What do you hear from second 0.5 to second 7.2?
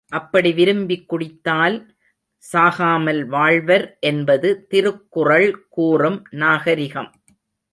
விரும்பிக் குடித்தால் சாகாமல் வாழ்வர் என்பது திருக்குறள் கூறும் நாகரிகம்.